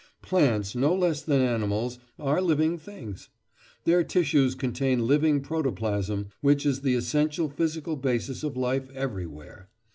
[0.23, 3.29] Plants, no less than animals, are living things.
[3.83, 9.69] Their tissues contain living protoplasm, which is the essential physical basis of life everywhere....